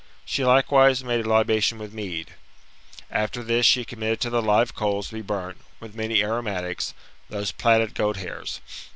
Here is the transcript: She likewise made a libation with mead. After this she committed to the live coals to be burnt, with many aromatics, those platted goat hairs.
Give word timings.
She 0.25 0.43
likewise 0.43 1.03
made 1.03 1.23
a 1.23 1.29
libation 1.29 1.77
with 1.77 1.93
mead. 1.93 2.33
After 3.11 3.43
this 3.43 3.67
she 3.67 3.85
committed 3.85 4.19
to 4.21 4.31
the 4.31 4.41
live 4.41 4.73
coals 4.73 5.09
to 5.09 5.13
be 5.13 5.21
burnt, 5.21 5.61
with 5.79 5.93
many 5.93 6.23
aromatics, 6.23 6.95
those 7.29 7.51
platted 7.51 7.93
goat 7.93 8.17
hairs. 8.17 8.61